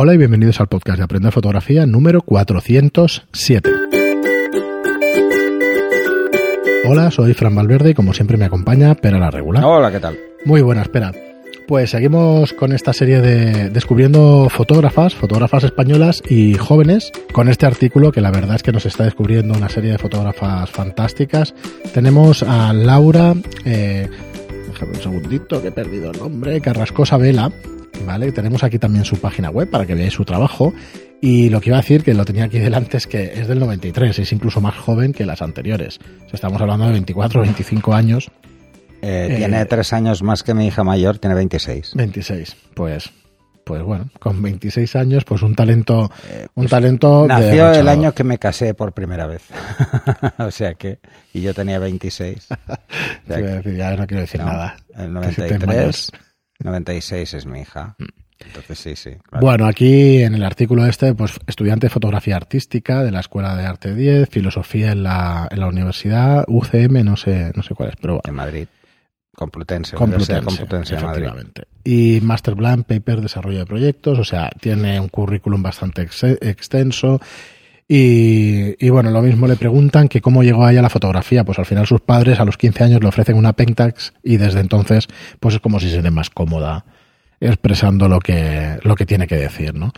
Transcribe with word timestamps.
Hola 0.00 0.14
y 0.14 0.16
bienvenidos 0.16 0.60
al 0.60 0.68
podcast 0.68 0.96
de 0.98 1.02
Aprender 1.02 1.32
Fotografía 1.32 1.84
número 1.84 2.22
407. 2.22 3.68
Hola, 6.88 7.10
soy 7.10 7.34
Fran 7.34 7.52
Valverde 7.52 7.90
y 7.90 7.94
como 7.94 8.14
siempre 8.14 8.36
me 8.36 8.44
acompaña 8.44 8.94
Pera 8.94 9.18
la 9.18 9.32
Regular. 9.32 9.64
Hola, 9.64 9.90
¿qué 9.90 9.98
tal? 9.98 10.16
Muy 10.44 10.62
buena, 10.62 10.82
espera. 10.82 11.10
Pues 11.66 11.90
seguimos 11.90 12.52
con 12.52 12.72
esta 12.72 12.92
serie 12.92 13.20
de 13.20 13.70
descubriendo 13.70 14.48
fotógrafas, 14.48 15.16
fotógrafas 15.16 15.64
españolas 15.64 16.22
y 16.28 16.54
jóvenes, 16.54 17.10
con 17.32 17.48
este 17.48 17.66
artículo 17.66 18.12
que 18.12 18.20
la 18.20 18.30
verdad 18.30 18.54
es 18.54 18.62
que 18.62 18.70
nos 18.70 18.86
está 18.86 19.02
descubriendo 19.02 19.54
una 19.54 19.68
serie 19.68 19.90
de 19.90 19.98
fotógrafas 19.98 20.70
fantásticas. 20.70 21.56
Tenemos 21.92 22.44
a 22.44 22.72
Laura, 22.72 23.34
eh, 23.64 24.08
déjame 24.68 24.92
un 24.92 25.02
segundito 25.02 25.60
que 25.60 25.68
he 25.68 25.72
perdido 25.72 26.12
el 26.12 26.20
nombre, 26.20 26.60
Carrascosa 26.60 27.16
Vela, 27.16 27.50
¿vale? 28.06 28.32
Tenemos 28.32 28.62
aquí 28.64 28.78
también 28.78 29.04
su 29.04 29.16
página 29.16 29.50
web 29.50 29.70
para 29.70 29.86
que 29.86 29.94
veáis 29.94 30.14
su 30.14 30.24
trabajo. 30.24 30.72
Y 31.20 31.48
lo 31.50 31.60
que 31.60 31.70
iba 31.70 31.78
a 31.78 31.80
decir, 31.80 32.04
que 32.04 32.14
lo 32.14 32.24
tenía 32.24 32.44
aquí 32.44 32.58
delante, 32.58 32.96
es 32.96 33.06
que 33.06 33.32
es 33.40 33.48
del 33.48 33.58
93, 33.58 34.18
es 34.18 34.32
incluso 34.32 34.60
más 34.60 34.76
joven 34.76 35.12
que 35.12 35.26
las 35.26 35.42
anteriores. 35.42 35.98
O 35.98 36.20
sea, 36.20 36.34
estamos 36.34 36.60
hablando 36.60 36.86
de 36.86 36.92
24 36.92 37.40
o 37.40 37.42
25 37.42 37.92
años 37.92 38.30
eh, 39.00 39.34
tiene 39.36 39.64
tres 39.66 39.92
años 39.92 40.22
más 40.22 40.42
que 40.42 40.54
mi 40.54 40.66
hija 40.66 40.82
mayor, 40.82 41.18
tiene 41.18 41.34
26. 41.36 41.92
26, 41.94 42.56
pues 42.74 43.10
pues 43.64 43.82
bueno, 43.82 44.08
con 44.18 44.40
26 44.40 44.96
años, 44.96 45.24
pues 45.26 45.42
un 45.42 45.54
talento, 45.54 46.10
eh, 46.30 46.46
un 46.54 46.64
pues 46.64 46.70
talento. 46.70 47.26
Nació 47.28 47.70
el 47.70 47.86
año 47.86 48.14
que 48.14 48.24
me 48.24 48.38
casé 48.38 48.72
por 48.72 48.94
primera 48.94 49.26
vez, 49.26 49.42
o 50.38 50.50
sea 50.50 50.72
que, 50.72 51.00
y 51.34 51.42
yo 51.42 51.52
tenía 51.52 51.78
26. 51.78 52.48
ya 53.28 53.94
no 53.94 54.06
quiero 54.06 54.22
decir 54.22 54.42
nada. 54.42 54.74
El 54.96 55.12
93, 55.12 56.12
96 56.58 57.34
es 57.34 57.46
mi 57.46 57.60
hija. 57.60 57.96
Mm. 57.98 58.04
Entonces 58.40 58.78
sí, 58.78 58.94
sí. 58.94 59.10
Bueno, 59.40 59.66
aquí 59.66 60.22
en 60.22 60.34
el 60.34 60.44
artículo 60.44 60.86
este, 60.86 61.12
pues 61.14 61.40
estudiante 61.46 61.86
de 61.86 61.90
fotografía 61.90 62.36
artística 62.36 63.02
de 63.02 63.10
la 63.10 63.20
Escuela 63.20 63.56
de 63.56 63.66
Arte 63.66 63.94
10, 63.94 64.28
filosofía 64.28 64.92
en 64.92 65.02
la, 65.02 65.48
en 65.50 65.58
la 65.58 65.66
universidad, 65.66 66.44
UCM, 66.46 67.04
no 67.04 67.16
sé, 67.16 67.52
no 67.56 67.62
sé 67.62 67.74
cuál 67.74 67.90
es, 67.90 67.96
pero 68.00 68.20
En 68.24 68.34
Madrid. 68.34 68.68
Complutense, 69.34 69.94
Complutense, 69.94 70.96
efectivamente. 70.96 71.68
Y 71.84 72.20
Master 72.22 72.56
Plan, 72.56 72.82
Paper, 72.82 73.20
Desarrollo 73.20 73.60
de 73.60 73.66
Proyectos, 73.66 74.18
o 74.18 74.24
sea, 74.24 74.50
tiene 74.60 74.98
un 74.98 75.08
currículum 75.08 75.62
bastante 75.62 76.02
extenso. 76.02 77.20
Y, 77.90 78.90
bueno, 78.90 79.10
lo 79.10 79.22
mismo 79.22 79.46
le 79.46 79.56
preguntan 79.56 80.08
que 80.08 80.20
cómo 80.20 80.42
llegó 80.42 80.66
a 80.66 80.72
ella 80.72 80.82
la 80.82 80.90
fotografía. 80.90 81.44
Pues 81.44 81.58
al 81.58 81.64
final 81.64 81.86
sus 81.86 82.02
padres 82.02 82.38
a 82.38 82.44
los 82.44 82.58
15 82.58 82.84
años 82.84 83.00
le 83.00 83.08
ofrecen 83.08 83.36
una 83.36 83.54
Pentax 83.54 84.12
y 84.22 84.36
desde 84.36 84.60
entonces 84.60 85.08
pues 85.40 85.54
es 85.54 85.60
como 85.60 85.80
si 85.80 85.90
se 85.90 86.02
le 86.02 86.10
más 86.10 86.28
cómoda 86.28 86.84
expresando 87.40 88.08
lo 88.08 88.18
que, 88.18 88.78
lo 88.82 88.94
que 88.94 89.06
tiene 89.06 89.26
que 89.26 89.36
decir, 89.36 89.74
¿no? 89.74 89.92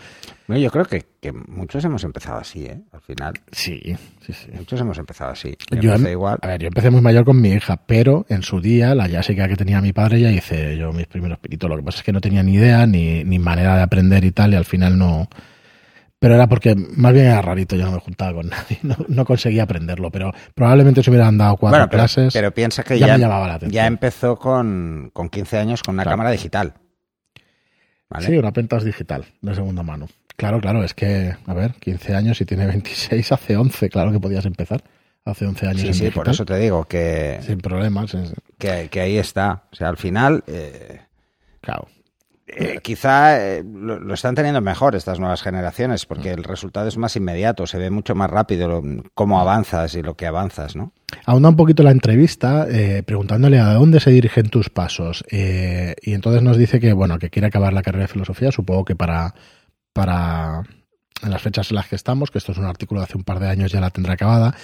yo 0.59 0.71
creo 0.71 0.85
que, 0.85 1.05
muchos 1.49 1.85
hemos 1.85 2.03
empezado 2.03 2.39
así, 2.39 2.65
¿eh? 2.65 2.81
Al 2.93 3.01
final. 3.01 3.35
Sí, 3.53 3.81
sí, 4.27 4.33
sí. 4.33 4.51
Muchos 4.53 4.81
hemos 4.81 4.99
empezado 4.99 5.31
así. 5.31 5.57
Yo, 5.81 5.93
empecé 5.93 6.11
igual. 6.11 6.39
A 6.43 6.49
ver, 6.49 6.61
yo 6.61 6.67
empecé 6.67 6.91
muy 6.91 7.01
mayor 7.01 7.25
con 7.25 7.41
mi 7.41 7.51
hija, 7.51 7.77
pero 7.87 8.27
en 8.29 8.43
su 8.43 8.61
día, 8.61 8.95
la 8.97 9.09
Jessica 9.09 9.47
que 9.47 9.55
tenía 9.55 9.81
mi 9.81 9.93
padre, 9.93 10.21
ya 10.21 10.33
hice 10.33 10.77
yo 10.77 10.93
mis 10.93 11.07
primeros 11.07 11.39
pinitos. 11.39 11.71
Lo 11.71 11.77
que 11.77 11.85
pasa 11.85 11.99
es 11.99 12.05
que 12.05 12.13
no 12.13 12.21
tenía 12.21 12.43
ni 12.43 12.55
idea, 12.55 12.85
ni, 12.85 13.23
ni 13.23 13.39
manera 13.39 13.77
de 13.77 13.83
aprender 13.83 14.25
y 14.25 14.33
tal, 14.33 14.53
y 14.53 14.57
al 14.57 14.65
final 14.65 14.99
no... 14.99 15.29
Pero 16.21 16.35
era 16.35 16.47
porque 16.47 16.75
más 16.75 17.15
bien 17.15 17.27
era 17.27 17.41
rarito, 17.41 17.77
yo 17.77 17.87
no 17.87 17.93
me 17.93 17.99
juntaba 17.99 18.35
con 18.35 18.49
nadie, 18.51 18.79
no, 19.09 19.25
conseguía 19.25 19.65
aprenderlo, 19.65 20.11
pero 20.11 20.33
probablemente 20.55 21.03
se 21.03 21.11
hubieran 21.11 21.39
dado 21.39 21.57
cuatro 21.57 21.89
clases. 21.89 22.33
Pero 22.33 22.53
piensa 22.53 22.85
que 22.85 22.99
ya, 22.99 23.17
ya 23.17 23.87
empezó 23.87 24.37
con, 24.37 25.11
con 25.13 25.31
15 25.31 25.59
años 25.59 25.83
con 25.83 25.95
una 25.95 26.05
cámara 26.05 26.31
digital. 26.31 26.75
Sí, 28.19 28.37
una 28.37 28.53
Pentax 28.53 28.85
digital 28.85 29.25
de 29.41 29.55
segunda 29.55 29.83
mano. 29.83 30.09
Claro, 30.37 30.61
claro, 30.61 30.83
es 30.83 30.95
que, 30.95 31.35
a 31.47 31.55
ver, 31.55 31.75
15 31.75 32.15
años 32.15 32.41
y 32.41 32.45
tiene 32.45 32.67
26, 32.67 33.33
hace 33.33 33.57
11, 33.57 33.89
claro 33.89 34.13
que 34.13 34.21
podías 34.21 34.45
empezar. 34.47 34.83
Hace 35.25 35.47
11 35.47 35.67
años. 35.67 35.83
Sí, 35.83 35.95
sí, 35.95 36.11
por 36.11 36.29
eso 36.29 36.45
te 36.45 36.57
digo 36.59 36.87
que. 36.87 37.41
Sin 37.47 37.59
problemas. 37.59 38.17
Que, 38.59 38.89
que 38.91 39.01
ahí 39.01 39.19
está. 39.19 39.65
O 39.71 39.77
sea, 39.77 39.89
al 39.89 39.99
final. 39.99 40.43
Eh, 40.47 41.01
claro. 41.61 41.89
Eh, 42.57 42.81
quizá 42.83 43.41
eh, 43.41 43.65
lo, 43.65 44.13
están 44.13 44.35
teniendo 44.35 44.61
mejor 44.61 44.97
estas 44.97 45.19
nuevas 45.21 45.43
generaciones, 45.43 46.07
porque 46.07 46.31
el 46.31 46.45
resultado 46.45 46.89
es 46.89 46.97
más 46.97 47.15
inmediato, 47.17 47.67
se 47.67 47.79
ve 47.79 47.91
mucho 47.91 48.15
más 48.15 48.31
rápido 48.31 48.83
cómo 49.15 49.41
avanzas 49.41 49.95
y 49.95 50.03
lo 50.03 50.15
que 50.15 50.27
avanzas, 50.27 50.77
¿no? 50.77 50.93
Ahonda 51.27 51.49
un 51.49 51.57
poquito 51.57 51.83
la 51.83 51.91
entrevista, 51.91 52.67
eh, 52.69 53.03
preguntándole 53.05 53.59
a 53.59 53.75
dónde 53.75 54.01
se 54.01 54.11
dirigen 54.11 54.49
tus 54.49 54.71
pasos. 54.71 55.25
y 55.31 56.13
entonces 56.13 56.43
nos 56.43 56.57
dice 56.57 56.81
que, 56.81 56.93
bueno, 56.93 57.19
que 57.19 57.31
quiere 57.31 57.49
acabar 57.49 57.73
la 57.73 57.83
carrera 57.83 58.05
de 58.05 58.13
filosofía, 58.13 58.53
supongo 58.53 58.85
que 58.85 58.97
para, 58.97 59.35
para 59.93 60.63
en 61.23 61.31
las 61.31 61.43
fechas 61.43 61.71
en 61.71 61.77
las 61.77 61.89
que 61.89 61.97
estamos, 61.97 62.31
que 62.31 62.39
esto 62.39 62.53
es 62.53 62.59
un 62.59 62.65
artículo 62.67 63.01
de 63.01 63.05
hace 63.05 63.17
un 63.17 63.25
par 63.25 63.41
de 63.41 63.49
años, 63.49 63.73
ya 63.73 63.81
la 63.81 63.91
tendrá 63.91 64.15
acabada 64.15 64.55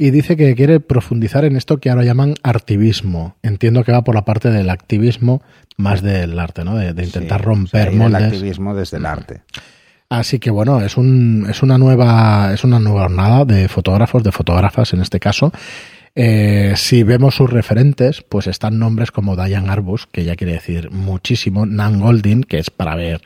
y 0.00 0.12
dice 0.12 0.34
que 0.34 0.54
quiere 0.54 0.80
profundizar 0.80 1.44
en 1.44 1.56
esto 1.56 1.78
que 1.78 1.90
ahora 1.90 2.04
llaman 2.04 2.34
artivismo. 2.42 3.36
Entiendo 3.42 3.84
que 3.84 3.92
va 3.92 4.02
por 4.02 4.14
la 4.14 4.24
parte 4.24 4.48
del 4.48 4.70
activismo 4.70 5.42
más 5.76 6.00
del 6.00 6.38
arte, 6.38 6.64
¿no? 6.64 6.74
De, 6.74 7.04
intentar 7.04 7.44
romper 7.44 7.92
moldes. 7.92 8.22
El 8.22 8.26
activismo 8.28 8.74
desde 8.74 8.96
el 8.96 9.04
arte. 9.04 9.42
Así 10.08 10.38
que 10.38 10.50
bueno, 10.50 10.80
es 10.80 10.96
un, 10.96 11.46
es 11.50 11.62
una 11.62 11.76
nueva, 11.76 12.50
es 12.54 12.64
una 12.64 12.78
nueva 12.78 13.02
jornada 13.02 13.44
de 13.44 13.68
fotógrafos, 13.68 14.24
de 14.24 14.32
fotógrafas 14.32 14.94
en 14.94 15.02
este 15.02 15.20
caso. 15.20 15.52
Eh, 16.14 16.72
si 16.76 17.02
vemos 17.02 17.34
sus 17.34 17.50
referentes, 17.50 18.22
pues 18.26 18.46
están 18.46 18.78
nombres 18.78 19.10
como 19.10 19.36
Diane 19.36 19.68
Arbus, 19.68 20.06
que 20.06 20.24
ya 20.24 20.34
quiere 20.34 20.54
decir 20.54 20.90
muchísimo, 20.90 21.66
Nan 21.66 22.00
Goldin, 22.00 22.44
que 22.44 22.58
es 22.58 22.70
para 22.70 22.94
ver 22.96 23.20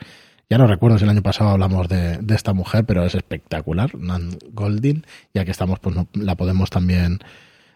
ya 0.49 0.57
no 0.57 0.67
recuerdo 0.67 0.97
si 0.97 1.03
el 1.03 1.09
año 1.09 1.21
pasado 1.21 1.51
hablamos 1.51 1.87
de, 1.87 2.19
esta 2.33 2.53
mujer, 2.53 2.85
pero 2.85 3.05
es 3.05 3.15
espectacular, 3.15 3.95
Nan 3.95 4.37
Goldin, 4.51 5.05
ya 5.33 5.45
que 5.45 5.51
estamos, 5.51 5.79
pues 5.79 5.95
la 6.13 6.35
podemos 6.35 6.69
también 6.69 7.19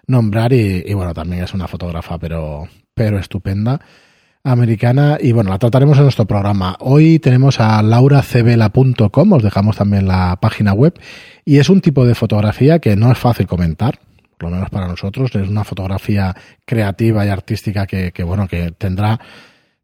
nombrar 0.07 0.53
y, 0.53 0.93
bueno, 0.93 1.13
también 1.13 1.43
es 1.43 1.53
una 1.53 1.67
fotógrafa, 1.67 2.17
pero, 2.17 2.67
pero 2.93 3.19
estupenda 3.19 3.79
americana 4.43 5.17
y 5.19 5.31
bueno, 5.33 5.49
la 5.49 5.59
trataremos 5.59 5.97
en 5.97 6.03
nuestro 6.03 6.25
programa. 6.25 6.77
Hoy 6.79 7.19
tenemos 7.19 7.59
a 7.59 7.81
lauracebela.com, 7.83 9.33
os 9.33 9.43
dejamos 9.43 9.75
también 9.75 10.07
la 10.07 10.37
página 10.41 10.73
web 10.73 10.99
y 11.45 11.57
es 11.57 11.69
un 11.69 11.81
tipo 11.81 12.05
de 12.05 12.15
fotografía 12.15 12.79
que 12.79 12.95
no 12.95 13.11
es 13.11 13.17
fácil 13.17 13.47
comentar, 13.47 13.99
por 14.37 14.49
lo 14.49 14.55
menos 14.55 14.69
para 14.69 14.87
nosotros, 14.87 15.35
es 15.35 15.47
una 15.47 15.63
fotografía 15.63 16.35
creativa 16.65 17.25
y 17.25 17.29
artística 17.29 17.85
que, 17.85 18.23
bueno, 18.23 18.47
que 18.47 18.71
tendrá 18.71 19.19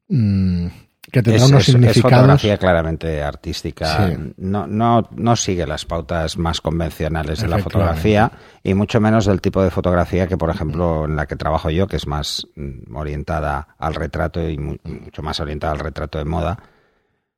mm, 0.08 0.68
que 1.16 1.24
tendrá 1.24 1.46
unos 1.46 1.64
significados. 1.64 1.96
Es 1.96 2.02
fotografía 2.02 2.58
claramente 2.58 3.24
artística. 3.24 4.18
No, 4.36 4.68
no, 4.68 5.08
no 5.16 5.36
sigue 5.38 5.66
las 5.66 5.86
pautas 5.86 6.38
más 6.38 6.60
convencionales 6.60 7.40
de 7.40 7.48
la 7.48 7.60
fotografía 7.60 8.30
y 8.62 8.74
mucho 8.74 9.00
menos 9.00 9.26
del 9.26 9.40
tipo 9.40 9.64
de 9.64 9.72
fotografía 9.72 10.28
que, 10.28 10.36
por 10.36 10.50
ejemplo, 10.50 11.06
en 11.06 11.16
la 11.16 11.26
que 11.26 11.38
trabajo 11.38 11.70
yo, 11.70 11.88
que 11.88 11.96
es 11.96 12.06
más 12.06 12.46
mm, 12.58 12.94
orientada 12.94 13.76
al 13.78 13.96
retrato 13.96 14.46
y 14.50 14.58
mucho 14.58 15.22
más 15.22 15.40
orientada 15.40 15.72
al 15.72 15.80
retrato 15.80 16.18
de 16.18 16.26
moda 16.26 16.60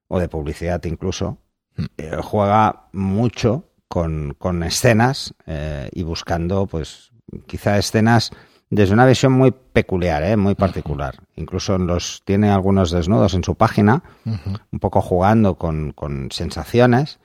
o 0.08 0.20
de 0.20 0.28
publicidad 0.28 0.84
incluso. 0.86 1.38
Mm. 1.76 1.84
Eh, 1.98 2.18
juega 2.24 2.88
mucho 2.94 3.70
con, 3.88 4.34
con 4.40 4.64
escenas 4.64 5.36
eh, 5.46 5.88
y 5.94 6.02
buscando, 6.02 6.66
pues, 6.66 7.12
quizá 7.46 7.78
escenas 7.78 8.32
desde 8.70 8.94
una 8.94 9.06
visión 9.06 9.32
muy 9.32 9.52
peculiar, 9.52 10.24
¿eh? 10.24 10.36
muy 10.36 10.56
particular. 10.56 11.16
Incluso 11.36 11.78
los 11.78 12.22
tiene 12.26 12.50
algunos 12.50 12.92
desnudos 12.92 13.34
en 13.34 13.44
su 13.44 13.56
página, 13.56 14.04
un 14.26 14.80
poco 14.80 15.02
jugando 15.02 15.56
con, 15.56 15.94
sensaciones, 16.32 17.20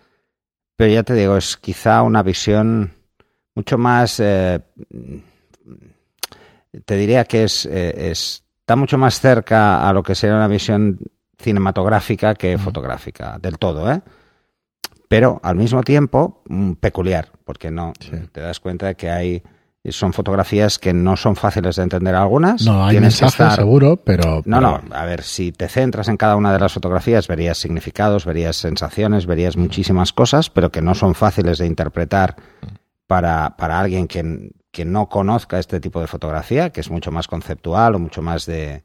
pero 0.76 0.92
ya 0.92 1.02
te 1.02 1.14
digo, 1.14 1.36
es 1.36 1.56
quizá 1.56 2.02
una 2.02 2.22
visión 2.22 2.92
mucho 3.54 3.76
más, 3.76 4.20
eh, 4.20 4.60
te 6.84 6.96
diría 6.96 7.24
que 7.24 7.44
es, 7.44 7.66
eh, 7.66 8.10
está 8.10 8.76
mucho 8.76 8.96
más 8.96 9.20
cerca 9.20 9.88
a 9.88 9.92
lo 9.92 10.02
que 10.02 10.14
sería 10.14 10.36
una 10.36 10.48
visión 10.48 10.98
cinematográfica 11.38 12.34
que 12.34 12.56
fotográfica, 12.56 13.38
del 13.40 13.58
todo, 13.58 13.90
¿eh? 13.90 14.00
Pero 15.08 15.40
al 15.42 15.56
mismo 15.56 15.82
tiempo 15.82 16.42
mm, 16.46 16.72
peculiar, 16.74 17.28
porque 17.44 17.70
no 17.70 17.92
te 18.32 18.40
das 18.40 18.60
cuenta 18.60 18.86
de 18.86 18.94
que 18.94 19.10
hay 19.10 19.42
son 19.90 20.12
fotografías 20.12 20.78
que 20.78 20.92
no 20.92 21.16
son 21.16 21.34
fáciles 21.34 21.76
de 21.76 21.82
entender 21.82 22.14
algunas. 22.14 22.64
No, 22.64 22.86
hay 22.86 23.00
mensajes 23.00 23.54
seguro, 23.54 23.96
pero... 23.96 24.42
No, 24.44 24.60
no, 24.60 24.80
a 24.92 25.04
ver, 25.04 25.22
si 25.22 25.50
te 25.50 25.68
centras 25.68 26.06
en 26.08 26.16
cada 26.16 26.36
una 26.36 26.52
de 26.52 26.60
las 26.60 26.72
fotografías 26.72 27.26
verías 27.26 27.58
significados, 27.58 28.24
verías 28.24 28.56
sensaciones, 28.56 29.26
verías 29.26 29.56
muchísimas 29.56 30.12
cosas, 30.12 30.50
pero 30.50 30.70
que 30.70 30.82
no 30.82 30.94
son 30.94 31.16
fáciles 31.16 31.58
de 31.58 31.66
interpretar 31.66 32.36
para, 33.08 33.56
para 33.56 33.80
alguien 33.80 34.06
que, 34.06 34.52
que 34.70 34.84
no 34.84 35.08
conozca 35.08 35.58
este 35.58 35.80
tipo 35.80 36.00
de 36.00 36.06
fotografía, 36.06 36.70
que 36.70 36.80
es 36.80 36.90
mucho 36.90 37.10
más 37.10 37.26
conceptual 37.26 37.96
o 37.96 37.98
mucho 37.98 38.22
más 38.22 38.46
de, 38.46 38.84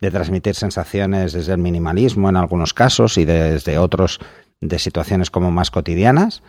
de 0.00 0.10
transmitir 0.10 0.54
sensaciones 0.54 1.34
desde 1.34 1.52
el 1.52 1.58
minimalismo 1.58 2.28
en 2.28 2.36
algunos 2.36 2.72
casos 2.72 3.18
y 3.18 3.24
desde 3.24 3.78
otros 3.78 4.18
de 4.60 4.78
situaciones 4.78 5.30
como 5.30 5.50
más 5.50 5.70
cotidianas. 5.70 6.42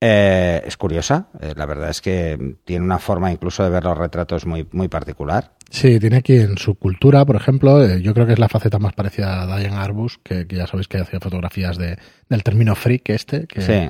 Eh, 0.00 0.62
es 0.66 0.76
curiosa, 0.76 1.28
eh, 1.40 1.54
la 1.56 1.64
verdad 1.64 1.88
es 1.88 2.02
que 2.02 2.56
tiene 2.64 2.84
una 2.84 2.98
forma 2.98 3.32
incluso 3.32 3.64
de 3.64 3.70
ver 3.70 3.84
los 3.84 3.96
retratos 3.96 4.44
muy, 4.44 4.66
muy 4.72 4.88
particular. 4.88 5.52
Sí, 5.70 5.98
tiene 5.98 6.16
aquí 6.16 6.36
en 6.36 6.58
su 6.58 6.74
cultura, 6.74 7.24
por 7.24 7.36
ejemplo, 7.36 7.82
eh, 7.82 8.02
yo 8.02 8.12
creo 8.12 8.26
que 8.26 8.34
es 8.34 8.38
la 8.38 8.48
faceta 8.50 8.78
más 8.78 8.92
parecida 8.92 9.42
a 9.42 9.58
Diane 9.58 9.76
Arbus, 9.76 10.18
que, 10.22 10.46
ya 10.50 10.66
sabéis 10.66 10.86
que 10.88 10.98
hacía 10.98 11.18
fotografías 11.18 11.78
de, 11.78 11.98
del 12.28 12.42
término 12.42 12.74
freak 12.74 13.08
este. 13.10 13.46
Que, 13.46 13.62
Sí. 13.62 13.88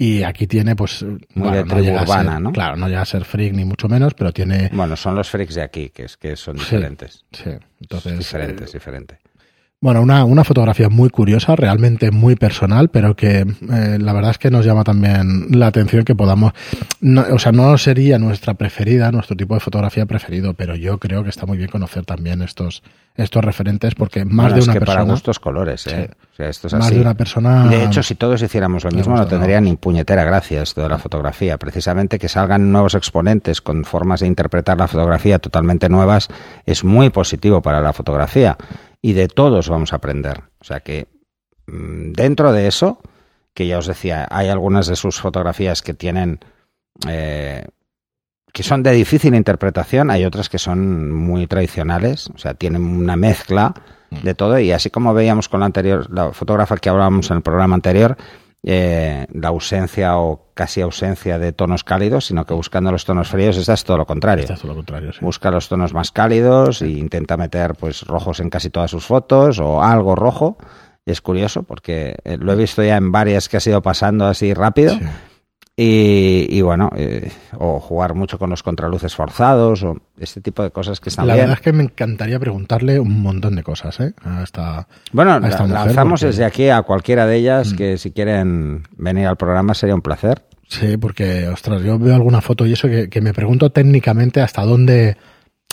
Y 0.00 0.22
aquí 0.22 0.46
tiene, 0.46 0.76
pues, 0.76 1.02
Muy 1.34 1.50
de 1.50 1.64
no 1.64 1.74
tribu 1.74 1.80
llega 1.82 2.00
a 2.00 2.02
urbana, 2.04 2.32
ser- 2.34 2.40
¿no? 2.40 2.52
Claro, 2.52 2.76
no 2.76 2.86
llega 2.86 3.00
a 3.00 3.04
ser 3.04 3.24
freak 3.24 3.52
ni 3.52 3.64
mucho 3.64 3.88
menos, 3.88 4.14
pero 4.14 4.32
tiene... 4.32 4.70
Bueno, 4.72 4.94
son 4.94 5.16
los 5.16 5.28
freaks 5.28 5.56
de 5.56 5.62
aquí, 5.62 5.90
que 5.90 6.04
es 6.04 6.16
que 6.16 6.36
son 6.36 6.54
diferentes. 6.56 7.24
Sí, 7.32 7.50
entonces... 7.80 8.16
diferentes, 8.16 8.70
eh, 8.70 8.72
diferente. 8.74 9.18
Bueno, 9.80 10.02
una, 10.02 10.24
una 10.24 10.42
fotografía 10.42 10.88
muy 10.88 11.08
curiosa, 11.08 11.54
realmente 11.54 12.10
muy 12.10 12.34
personal, 12.34 12.88
pero 12.88 13.14
que 13.14 13.42
eh, 13.42 13.98
la 14.00 14.12
verdad 14.12 14.32
es 14.32 14.38
que 14.38 14.50
nos 14.50 14.66
llama 14.66 14.82
también 14.82 15.46
la 15.52 15.68
atención 15.68 16.04
que 16.04 16.16
podamos, 16.16 16.52
no, 17.00 17.24
o 17.32 17.38
sea, 17.38 17.52
no 17.52 17.78
sería 17.78 18.18
nuestra 18.18 18.54
preferida, 18.54 19.12
nuestro 19.12 19.36
tipo 19.36 19.54
de 19.54 19.60
fotografía 19.60 20.04
preferido, 20.04 20.54
pero 20.54 20.74
yo 20.74 20.98
creo 20.98 21.22
que 21.22 21.30
está 21.30 21.46
muy 21.46 21.58
bien 21.58 21.70
conocer 21.70 22.04
también 22.04 22.42
estos, 22.42 22.82
estos 23.14 23.44
referentes 23.44 23.94
porque 23.94 24.24
más 24.24 24.46
Bueno, 24.46 24.54
de 24.54 24.60
es 24.62 24.66
una 24.66 24.72
que 24.74 24.80
para 24.80 24.92
persona, 24.94 25.12
gustos 25.12 25.38
colores, 25.38 25.86
¿eh? 25.86 26.08
Sí. 26.10 26.16
O 26.32 26.36
sea, 26.36 26.48
esto 26.48 26.66
es 26.66 26.72
más 26.74 26.86
así. 26.86 26.94
de 26.96 27.00
una 27.00 27.14
persona, 27.14 27.68
De 27.68 27.84
hecho, 27.84 28.02
si 28.02 28.16
todos 28.16 28.42
hiciéramos 28.42 28.82
lo 28.82 28.90
mismo, 28.90 29.16
no 29.16 29.28
tendría 29.28 29.60
ni 29.60 29.76
puñetera 29.76 30.24
gracia 30.24 30.62
esto 30.62 30.82
de 30.82 30.88
la 30.88 30.98
fotografía. 30.98 31.56
Precisamente 31.56 32.18
que 32.18 32.28
salgan 32.28 32.72
nuevos 32.72 32.96
exponentes 32.96 33.60
con 33.60 33.84
formas 33.84 34.20
de 34.20 34.26
interpretar 34.26 34.76
la 34.76 34.88
fotografía 34.88 35.38
totalmente 35.38 35.88
nuevas 35.88 36.28
es 36.66 36.82
muy 36.82 37.10
positivo 37.10 37.62
para 37.62 37.80
la 37.80 37.92
fotografía. 37.92 38.56
Y 39.02 39.12
de 39.12 39.28
todos 39.28 39.68
vamos 39.68 39.92
a 39.92 39.96
aprender. 39.96 40.42
O 40.60 40.64
sea 40.64 40.80
que 40.80 41.06
mm, 41.66 42.12
dentro 42.12 42.52
de 42.52 42.66
eso, 42.66 43.00
que 43.54 43.66
ya 43.66 43.78
os 43.78 43.86
decía, 43.86 44.26
hay 44.30 44.48
algunas 44.48 44.86
de 44.86 44.96
sus 44.96 45.20
fotografías 45.20 45.82
que 45.82 45.94
tienen... 45.94 46.40
eh, 47.06 47.66
que 48.52 48.62
son 48.62 48.82
de 48.82 48.92
difícil 48.92 49.34
interpretación, 49.34 50.10
hay 50.10 50.24
otras 50.24 50.48
que 50.48 50.58
son 50.58 51.12
muy 51.12 51.46
tradicionales, 51.46 52.28
o 52.34 52.38
sea, 52.38 52.54
tienen 52.54 52.82
una 52.82 53.14
mezcla 53.14 53.74
de 54.10 54.34
todo 54.34 54.58
y 54.58 54.72
así 54.72 54.90
como 54.90 55.12
veíamos 55.14 55.48
con 55.48 55.60
la 55.60 55.66
anterior, 55.66 56.10
la 56.10 56.32
fotógrafa 56.32 56.76
que 56.78 56.88
hablábamos 56.88 57.30
en 57.30 57.36
el 57.36 57.42
programa 57.42 57.74
anterior, 57.74 58.16
eh, 58.70 59.26
la 59.32 59.48
ausencia 59.48 60.18
o 60.18 60.50
casi 60.52 60.82
ausencia 60.82 61.38
de 61.38 61.54
tonos 61.54 61.84
cálidos, 61.84 62.26
sino 62.26 62.44
que 62.44 62.52
buscando 62.52 62.92
los 62.92 63.06
tonos 63.06 63.28
fríos, 63.28 63.56
esta 63.56 63.72
es 63.72 63.82
todo 63.82 63.96
lo 63.96 64.04
contrario. 64.04 64.42
Está 64.42 64.56
todo 64.56 64.68
lo 64.68 64.74
contrario, 64.74 65.10
sí. 65.10 65.20
Busca 65.22 65.50
los 65.50 65.70
tonos 65.70 65.94
más 65.94 66.12
cálidos 66.12 66.82
e 66.82 66.88
intenta 66.88 67.38
meter 67.38 67.76
pues 67.76 68.02
rojos 68.02 68.40
en 68.40 68.50
casi 68.50 68.68
todas 68.68 68.90
sus 68.90 69.06
fotos 69.06 69.58
o 69.58 69.82
algo 69.82 70.14
rojo. 70.14 70.58
Es 71.06 71.22
curioso 71.22 71.62
porque 71.62 72.16
eh, 72.24 72.36
lo 72.38 72.52
he 72.52 72.56
visto 72.56 72.82
ya 72.82 72.98
en 72.98 73.10
varias 73.10 73.48
que 73.48 73.56
ha 73.56 73.60
ido 73.64 73.80
pasando 73.80 74.26
así 74.26 74.52
rápido. 74.52 74.92
Sí. 74.92 75.00
Y, 75.80 76.46
y 76.50 76.60
bueno, 76.60 76.90
eh, 76.96 77.30
o 77.56 77.78
jugar 77.78 78.14
mucho 78.16 78.36
con 78.36 78.50
los 78.50 78.64
contraluces 78.64 79.14
forzados 79.14 79.84
o 79.84 79.96
este 80.18 80.40
tipo 80.40 80.64
de 80.64 80.72
cosas 80.72 80.98
que 80.98 81.08
están 81.08 81.28
La 81.28 81.34
bien. 81.34 81.44
verdad 81.44 81.58
es 81.60 81.62
que 81.64 81.72
me 81.72 81.84
encantaría 81.84 82.40
preguntarle 82.40 82.98
un 82.98 83.22
montón 83.22 83.54
de 83.54 83.62
cosas, 83.62 84.00
¿eh? 84.00 84.12
A 84.24 84.42
esta- 84.42 84.88
Bueno, 85.12 85.34
a 85.34 85.36
esta 85.36 85.62
la- 85.62 85.68
mujer, 85.68 85.86
lanzamos 85.86 86.20
porque- 86.20 86.26
desde 86.32 86.44
aquí 86.44 86.68
a 86.68 86.82
cualquiera 86.82 87.26
de 87.28 87.36
ellas 87.36 87.72
Mm. 87.72 87.76
que 87.76 87.96
si 87.96 88.10
quieren 88.10 88.82
venir 88.96 89.28
al 89.28 89.36
programa 89.36 89.72
sería 89.74 89.94
un 89.94 90.02
placer. 90.02 90.42
Sí, 90.66 90.96
porque, 90.96 91.46
ostras, 91.46 91.80
yo 91.82 91.96
veo 91.96 92.16
alguna 92.16 92.40
foto 92.40 92.66
y 92.66 92.72
eso 92.72 92.88
que, 92.88 93.08
que 93.08 93.20
me 93.20 93.32
pregunto 93.32 93.70
técnicamente 93.70 94.40
hasta 94.40 94.62
dónde 94.64 95.16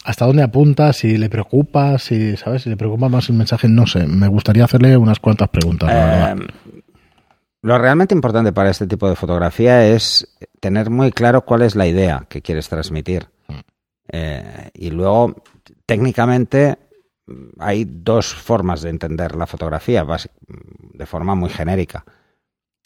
hasta 0.03 0.27
dónde 0.27 0.43
apunta, 0.43 0.93
si 0.93 1.17
le 1.17 1.29
preocupa, 1.31 1.97
si, 1.97 2.37
¿sabes? 2.37 2.61
Si 2.61 2.69
le 2.69 2.77
preocupa 2.77 3.09
más 3.09 3.27
el 3.29 3.37
mensaje, 3.37 3.67
no 3.67 3.87
sé. 3.87 4.05
Me 4.05 4.27
gustaría 4.27 4.65
hacerle 4.65 4.95
unas 4.97 5.17
cuantas 5.19 5.49
preguntas. 5.49 5.89
Eh, 5.91 6.35
lo 7.65 7.79
realmente 7.79 8.13
importante 8.13 8.53
para 8.53 8.69
este 8.69 8.85
tipo 8.85 9.09
de 9.09 9.15
fotografía 9.15 9.87
es 9.87 10.37
tener 10.59 10.91
muy 10.91 11.11
claro 11.11 11.45
cuál 11.45 11.63
es 11.63 11.75
la 11.75 11.87
idea 11.87 12.27
que 12.29 12.43
quieres 12.43 12.69
transmitir. 12.69 13.27
Mm. 13.47 13.53
Eh, 14.09 14.69
y 14.75 14.91
luego, 14.91 15.41
técnicamente, 15.87 16.77
hay 17.57 17.85
dos 17.85 18.35
formas 18.35 18.83
de 18.83 18.91
entender 18.91 19.35
la 19.35 19.47
fotografía, 19.47 20.05
de 20.93 21.05
forma 21.07 21.33
muy 21.33 21.49
genérica. 21.49 22.05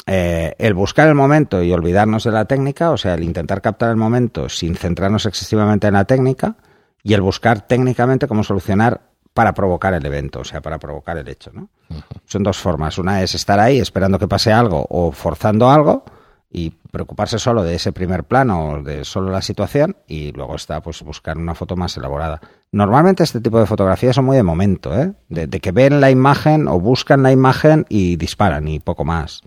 Eh, 0.07 0.55
el 0.57 0.73
buscar 0.75 1.09
el 1.09 1.15
momento 1.15 1.61
y 1.61 1.73
olvidarnos 1.73 2.23
de 2.23 2.31
la 2.31 2.45
técnica, 2.45 2.91
o 2.91 2.97
sea, 2.97 3.15
el 3.15 3.23
intentar 3.25 3.61
captar 3.61 3.89
el 3.89 3.97
momento 3.97 4.47
sin 4.47 4.77
centrarnos 4.77 5.25
excesivamente 5.25 5.87
en 5.87 5.95
la 5.95 6.05
técnica, 6.05 6.55
y 7.03 7.13
el 7.15 7.21
buscar 7.21 7.67
técnicamente 7.67 8.29
cómo 8.29 8.45
solucionar 8.45 9.08
para 9.39 9.53
provocar 9.53 9.93
el 9.93 10.05
evento, 10.05 10.41
o 10.41 10.43
sea, 10.43 10.59
para 10.59 10.79
provocar 10.79 11.17
el 11.17 11.25
hecho, 11.29 11.49
¿no? 11.53 11.69
Son 12.25 12.43
dos 12.43 12.57
formas. 12.57 12.97
Una 12.97 13.23
es 13.23 13.35
estar 13.35 13.57
ahí 13.57 13.79
esperando 13.79 14.19
que 14.19 14.27
pase 14.27 14.51
algo 14.51 14.85
o 14.89 15.13
forzando 15.13 15.69
algo 15.69 16.03
y 16.51 16.71
preocuparse 16.91 17.39
solo 17.39 17.63
de 17.63 17.75
ese 17.75 17.93
primer 17.93 18.25
plano 18.25 18.67
o 18.67 18.83
de 18.83 19.05
solo 19.05 19.31
la 19.31 19.41
situación 19.41 19.95
y 20.07 20.33
luego 20.33 20.57
está 20.57 20.81
pues 20.81 21.01
buscar 21.03 21.37
una 21.37 21.55
foto 21.55 21.77
más 21.77 21.95
elaborada. 21.95 22.41
Normalmente 22.73 23.23
este 23.23 23.39
tipo 23.39 23.61
de 23.61 23.65
fotografías 23.65 24.13
son 24.13 24.25
muy 24.25 24.35
de 24.35 24.43
momento, 24.43 24.93
¿eh? 24.93 25.13
de, 25.29 25.47
de 25.47 25.59
que 25.61 25.71
ven 25.71 26.01
la 26.01 26.11
imagen 26.11 26.67
o 26.67 26.81
buscan 26.81 27.23
la 27.23 27.31
imagen 27.31 27.85
y 27.87 28.17
disparan 28.17 28.67
y 28.67 28.81
poco 28.81 29.05
más. 29.05 29.41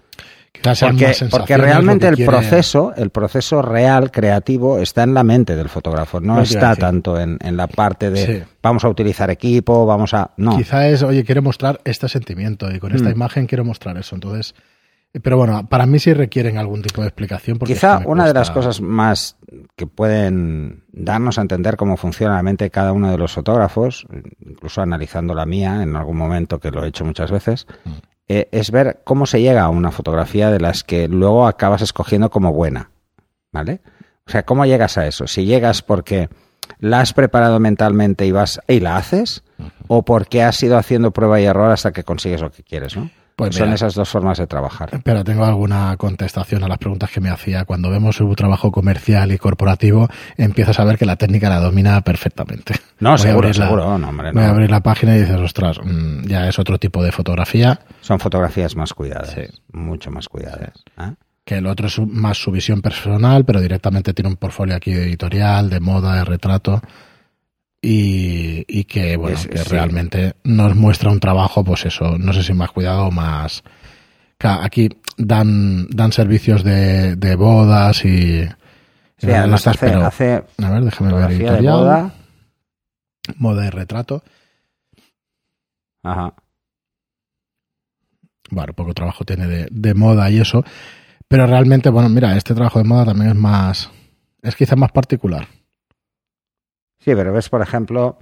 Porque, 0.63 1.15
porque 1.31 1.57
realmente 1.57 2.07
el 2.07 2.15
quiere- 2.15 2.31
proceso, 2.31 2.93
el 2.97 3.11
proceso 3.11 3.63
real, 3.63 4.11
creativo, 4.11 4.79
está 4.79 5.03
en 5.03 5.15
la 5.15 5.25
mente 5.25 5.57
del 5.57 5.69
fotógrafo, 5.69 6.21
no 6.21 6.41
está 6.41 6.77
tanto 6.77 7.19
en, 7.19 7.39
en 7.43 7.57
la 7.57 7.67
parte 7.67 8.11
de 8.11 8.27
Sí. 8.27 8.43
vamos 8.63 8.85
a 8.85 8.89
utilizar 8.89 9.31
equipo, 9.31 9.87
vamos 9.87 10.15
a... 10.15 10.31
No, 10.37 10.57
Quizá 10.57 10.87
es, 10.89 11.03
oye, 11.03 11.25
quiero 11.25 11.43
mostrar 11.43 11.81
este 11.85 12.09
sentimiento 12.09 12.71
y 12.71 12.79
con 12.79 12.95
esta 12.95 13.09
Mm. 13.09 13.13
imagen 13.13 13.47
quiero 13.47 13.65
mostrar 13.65 13.97
eso. 13.97 14.15
Entonces, 14.15 14.55
pero 15.23 15.37
bueno, 15.37 15.67
para 15.69 15.85
mí 15.87 15.99
sí 15.99 16.13
requieren 16.15 16.59
algún 16.59 16.81
tipo 16.83 17.01
de 17.01 17.09
explicación. 17.09 17.59
Porque 17.59 17.73
Quizá 17.75 18.03
una 18.05 18.27
de 18.27 18.35
las 18.35 18.51
cosas 18.51 18.81
más 18.81 19.37
que 19.75 19.87
pueden 19.87 20.85
darnos 20.93 21.39
a 21.39 21.43
entender 21.43 21.77
cómo 21.77 21.97
funciona 21.97 22.37
la 22.37 22.43
mente 22.43 22.65
de 22.65 22.71
cada 22.71 22.93
uno 22.93 23.11
de 23.11 23.19
los 23.19 23.33
fotógrafos, 23.33 24.07
incluso 24.47 24.81
analizando 24.81 25.35
la 25.35 25.45
mía 25.47 25.83
en 25.83 25.97
algún 25.97 26.17
momento 26.19 26.61
que 26.61 26.71
lo 26.71 26.85
he 26.85 26.89
hecho 26.89 27.05
muchas 27.05 27.31
veces, 27.31 27.67
Mm. 27.85 27.91
Eh, 28.33 28.49
es 28.51 28.71
ver 28.71 29.03
cómo 29.05 29.27
se 29.27 29.43
llega 29.43 29.63
a 29.63 29.69
una 29.69 29.91
fotografía 29.91 30.51
de 30.51 30.59
las 30.59 30.85
que 30.85 31.07
luego 31.07 31.47
acabas 31.47 31.83
escogiendo 31.83 32.31
como 32.31 32.53
buena. 32.53 32.91
¿Vale? 33.53 33.81
O 34.27 34.31
sea, 34.31 34.45
¿cómo 34.45 34.65
llegas 34.65 34.97
a 34.97 35.07
eso? 35.07 35.27
Si 35.27 35.45
llegas 35.45 35.83
porque 35.83 36.31
la 36.79 37.01
has 37.01 37.13
preparado 37.13 37.61
mentalmente 37.61 38.25
y 38.25 38.33
vas 38.33 38.61
y 38.67 38.81
la 38.81 38.97
haces, 38.97 39.43
o 39.89 40.03
porque 40.03 40.43
has 40.43 40.63
ido 40.63 40.79
haciendo 40.79 41.11
prueba 41.11 41.41
y 41.41 41.45
error 41.45 41.71
hasta 41.71 41.93
que 41.93 42.05
consigues 42.05 42.41
lo 42.41 42.51
que 42.51 42.63
quieres, 42.63 42.97
¿no? 42.97 43.11
Pues 43.49 43.57
Son 43.57 43.67
mira. 43.69 43.75
esas 43.77 43.95
dos 43.95 44.09
formas 44.09 44.39
de 44.39 44.47
trabajar. 44.47 45.01
Pero 45.05 45.25
tengo 45.25 45.45
alguna 45.45 45.97
contestación 45.97 46.63
a 46.65 46.69
las 46.69 46.79
preguntas 46.79 47.11
que 47.11 47.21
me 47.21 47.31
hacía. 47.31 47.65
Cuando 47.65 47.91
vemos 47.91 48.17
su 48.17 48.35
trabajo 48.35 48.71
comercial 48.73 49.33
y 49.33 49.39
corporativo, 49.39 50.09
empiezas 50.37 50.79
a 50.81 50.85
ver 50.85 50.99
que 50.99 51.07
la 51.07 51.17
técnica 51.17 51.49
la 51.49 51.61
domina 51.61 52.01
perfectamente. 52.03 52.75
No, 53.01 53.11
Voy 53.11 53.15
a 53.15 53.19
seguro, 53.19 53.49
la- 53.49 53.55
seguro. 53.55 53.99
No, 53.99 54.09
hombre, 54.09 54.33
Voy 54.33 54.43
a 54.45 54.51
abrir 54.51 54.71
la 54.71 54.81
página 54.81 55.17
y 55.17 55.21
dices, 55.21 55.37
ostras, 55.41 55.79
mm, 55.83 56.25
ya 56.27 56.49
es 56.49 56.59
otro 56.59 56.79
tipo 56.79 57.03
de 57.03 57.13
fotografía, 57.13 57.81
Son 58.01 58.19
fotografías 58.21 58.77
más 58.77 58.93
cuidadas, 58.95 59.31
Sí. 59.31 59.43
mucho 59.73 60.11
más 60.11 60.29
cuidadas. 60.29 60.73
¿eh? 60.99 61.13
que 61.45 61.57
el 61.57 61.67
otro 61.67 61.89
es 61.89 61.99
más 61.99 62.39
su 62.41 62.53
visión 62.53 62.81
personal, 62.83 63.45
pero 63.45 63.61
directamente 63.61 64.15
tiene 64.15 64.29
un 64.29 64.37
portfolio 64.37 64.77
aquí 64.77 64.93
de 64.93 65.03
editorial, 65.03 65.69
de 65.71 65.81
moda, 65.81 66.15
de 66.15 66.25
retrato. 66.25 66.81
Y, 67.85 68.65
y 68.69 68.85
que, 68.85 69.17
bueno, 69.17 69.37
Es- 69.37 69.49
que 69.49 69.59
sí. 69.59 69.69
realmente 69.71 70.35
nos 70.45 70.77
muestra 70.77 71.11
un 71.11 71.19
trabajo, 71.19 71.65
pues 71.65 71.85
eso, 71.85 72.17
no 72.17 72.33
sé 72.33 72.43
si 72.45 72.53
más 72.55 72.71
cuidado 72.71 73.07
o 73.07 73.11
más... 73.11 73.63
Aquí 74.45 74.89
dan, 75.17 75.87
dan 75.89 76.11
servicios 76.13 76.65
de, 76.65 77.15
de 77.17 77.35
bodas 77.37 78.05
y... 78.05 78.43
Sí, 79.19 79.27
de 79.29 79.37
además 79.37 79.61
estas, 79.61 79.77
hace, 79.77 79.87
pero- 79.87 80.05
hace 80.07 80.33
a 80.35 80.71
ver, 80.71 80.85
déjame 80.85 81.13
ver 81.15 81.29
de 81.29 81.35
editorial. 81.37 81.75
boda. 81.75 82.15
Moda 83.37 83.67
y 83.67 83.71
retrato. 83.71 84.23
Ajá. 86.03 86.35
Bueno, 88.51 88.73
poco 88.75 88.93
trabajo 88.95 89.25
tiene 89.25 89.47
de, 89.47 89.69
de 89.71 89.95
moda 89.95 90.29
y 90.31 90.41
eso. 90.41 90.65
Pero 91.29 91.47
realmente, 91.47 91.89
bueno, 91.89 92.09
mira, 92.09 92.37
este 92.37 92.55
trabajo 92.55 92.79
de 92.81 92.85
moda 92.85 93.05
también 93.07 93.31
es 93.31 93.37
más. 93.37 93.91
Es 94.43 94.57
quizá 94.57 94.75
más 94.77 94.91
particular. 94.93 95.47
Sí, 97.05 97.15
pero 97.15 97.33
ves, 97.33 97.49
por 97.49 97.63
ejemplo, 97.63 98.19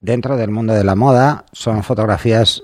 dentro 0.00 0.36
del 0.36 0.50
mundo 0.50 0.72
de 0.72 0.84
la 0.84 0.94
moda 0.94 1.44
son 1.52 1.82
fotografías 1.82 2.62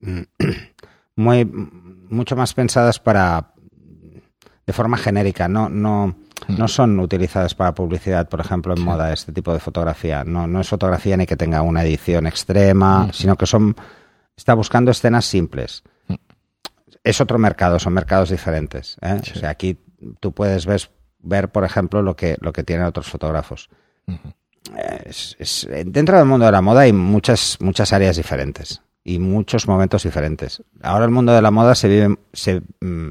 mm, 0.00 0.20
muy 1.16 1.44
mucho 1.44 2.36
más 2.36 2.54
pensadas 2.54 2.98
para 3.00 3.52
de 4.66 4.72
forma 4.72 4.96
genérica, 4.96 5.48
no 5.48 5.68
no 5.68 6.16
no 6.48 6.68
son 6.68 7.00
utilizadas 7.00 7.54
para 7.54 7.74
publicidad, 7.74 8.28
por 8.28 8.40
ejemplo, 8.40 8.72
en 8.74 8.78
Sí. 8.78 8.84
moda 8.84 9.12
este 9.12 9.32
tipo 9.32 9.52
de 9.52 9.58
fotografía. 9.60 10.22
No 10.24 10.46
no 10.46 10.60
es 10.60 10.68
fotografía 10.68 11.16
ni 11.16 11.24
que 11.26 11.36
tenga 11.36 11.62
una 11.62 11.82
edición 11.82 12.26
extrema, 12.26 13.06
Mm. 13.06 13.12
sino 13.12 13.36
que 13.36 13.46
son 13.46 13.74
está 14.36 14.52
buscando 14.54 14.90
escenas 14.90 15.24
simples. 15.24 15.82
Mm. 16.08 16.14
Es 17.02 17.20
otro 17.20 17.38
mercado, 17.38 17.78
son 17.78 17.94
mercados 17.94 18.30
diferentes. 18.30 18.96
¿eh? 19.00 19.20
O 19.34 19.38
sea, 19.38 19.50
aquí 19.50 19.78
tú 20.20 20.32
puedes 20.32 20.66
ver, 20.66 20.82
ver, 21.20 21.48
por 21.50 21.64
ejemplo, 21.64 22.02
lo 22.02 22.14
que, 22.16 22.36
lo 22.40 22.52
que 22.52 22.64
tienen 22.64 22.84
otros 22.86 23.06
fotógrafos 23.08 23.70
Ujú. 24.06 24.18
Es- 25.08 25.36
es- 25.38 25.68
dentro 25.86 26.16
del 26.18 26.26
mundo 26.26 26.46
de 26.46 26.52
la 26.52 26.60
moda 26.62 26.82
hay 26.82 26.92
muchas, 26.92 27.56
muchas 27.60 27.92
áreas 27.92 28.16
diferentes 28.16 28.82
y 29.04 29.18
muchos 29.18 29.68
momentos 29.68 30.02
diferentes. 30.02 30.62
Ahora 30.82 31.04
el 31.04 31.10
mundo 31.10 31.32
de 31.32 31.42
la 31.42 31.50
moda 31.50 31.74
se 31.74 31.88
vive, 31.88 32.16
se, 32.32 32.60
mm, 32.80 33.10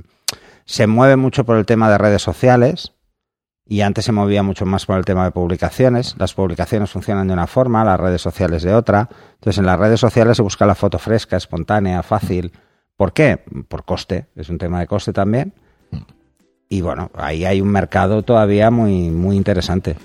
Se 0.68 0.88
mueve 0.88 1.16
mucho 1.16 1.46
por 1.46 1.58
el 1.58 1.66
tema 1.68 1.92
de 1.92 1.98
redes 2.00 2.24
sociales 2.24 2.92
y 3.68 3.82
antes 3.82 4.04
se 4.06 4.12
movía 4.12 4.42
mucho 4.42 4.66
más 4.66 4.88
por 4.88 4.98
el 4.98 5.06
tema 5.06 5.24
de 5.24 5.30
publicaciones. 5.30 6.16
Las 6.18 6.34
publicaciones 6.34 6.90
funcionan 6.90 7.28
de 7.28 7.34
una 7.34 7.46
forma, 7.46 7.86
las 7.86 8.00
redes 8.00 8.22
sociales 8.24 8.64
de 8.64 8.74
otra. 8.74 9.08
Entonces, 9.36 9.60
en 9.60 9.68
las 9.68 9.78
redes 9.80 10.00
sociales 10.00 10.38
se 10.38 10.42
busca 10.42 10.66
la 10.66 10.74
foto 10.74 10.98
fresca, 10.98 11.38
espontánea, 11.38 12.02
fácil. 12.02 12.52
¿Por 12.98 13.14
qué? 13.14 13.38
Por 13.68 13.86
coste. 13.86 14.26
Es 14.36 14.50
un 14.50 14.58
tema 14.58 14.80
de 14.80 14.88
coste 14.88 15.14
también. 15.14 15.54
Y 16.68 16.82
bueno, 16.82 17.12
ahí 17.14 17.46
hay 17.46 17.62
un 17.62 17.70
mercado 17.70 18.24
todavía 18.24 18.72
muy, 18.72 19.12
muy 19.12 19.36
interesante. 19.38 19.96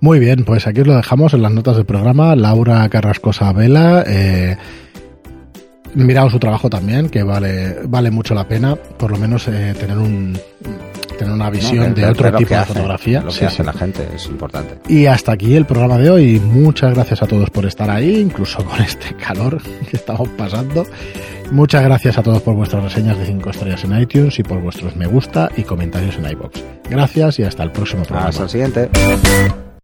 Muy 0.00 0.18
bien, 0.18 0.44
pues 0.44 0.66
aquí 0.66 0.80
os 0.80 0.86
lo 0.86 0.96
dejamos 0.96 1.34
en 1.34 1.42
las 1.42 1.52
notas 1.52 1.76
del 1.76 1.84
programa. 1.84 2.34
Laura 2.34 2.88
Carrascosa 2.88 3.52
Vela. 3.52 4.04
Eh, 4.06 4.56
mirado 5.94 6.30
su 6.30 6.38
trabajo 6.38 6.70
también, 6.70 7.08
que 7.08 7.22
vale, 7.22 7.80
vale 7.84 8.10
mucho 8.10 8.34
la 8.34 8.46
pena, 8.46 8.76
por 8.76 9.10
lo 9.10 9.18
menos 9.18 9.46
eh, 9.48 9.74
tener 9.78 9.98
un 9.98 10.38
tener 11.18 11.34
una 11.34 11.50
visión 11.50 11.92
de, 11.94 12.06
otro 12.06 12.32
tipo 12.34 12.54
de 12.54 12.64
fotografía. 12.64 13.20
Lo 13.20 13.30
que 13.30 13.44
hace 13.44 13.62
la 13.62 13.74
gente 13.74 14.08
es 14.14 14.24
importante. 14.26 14.78
Y 14.88 15.04
hasta 15.04 15.32
aquí 15.32 15.54
el 15.54 15.66
programa 15.66 15.98
de 15.98 16.08
hoy. 16.08 16.40
Muchas 16.40 16.94
gracias 16.94 17.22
a 17.22 17.26
todos 17.26 17.50
por 17.50 17.66
estar 17.66 17.90
ahí, 17.90 18.20
incluso 18.20 18.64
con 18.64 18.80
este 18.80 19.14
calor 19.16 19.60
que 19.90 19.98
estamos 19.98 20.28
pasando. 20.30 20.86
Muchas 21.50 21.82
gracias 21.82 22.16
a 22.16 22.22
todos 22.22 22.40
por 22.40 22.54
vuestras 22.54 22.82
reseñas 22.84 23.18
de 23.18 23.26
5 23.26 23.50
estrellas 23.50 23.84
en 23.84 24.00
iTunes 24.00 24.38
y 24.38 24.42
por 24.42 24.60
vuestros 24.60 24.96
me 24.96 25.06
gusta 25.06 25.50
y 25.56 25.62
comentarios 25.64 26.16
en 26.16 26.30
iBox. 26.30 26.62
Gracias 26.88 27.38
y 27.38 27.42
hasta 27.42 27.64
el 27.64 27.72
próximo 27.72 28.04
programa. 28.04 28.30
Hasta 28.30 28.44
el 28.44 28.48
siguiente. 28.48 28.88